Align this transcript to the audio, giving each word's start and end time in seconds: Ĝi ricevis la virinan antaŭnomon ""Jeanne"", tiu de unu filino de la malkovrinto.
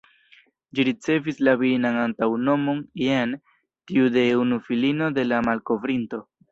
Ĝi 0.77 0.85
ricevis 0.87 1.41
la 1.49 1.53
virinan 1.59 1.99
antaŭnomon 2.05 2.81
""Jeanne"", 3.05 3.41
tiu 3.93 4.13
de 4.19 4.29
unu 4.43 4.61
filino 4.71 5.15
de 5.21 5.31
la 5.33 5.49
malkovrinto. 5.51 6.27